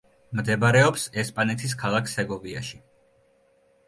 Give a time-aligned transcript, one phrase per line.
[0.37, 2.81] მდებარეობს ესპანეთის ქალაქ სეგოვიაში.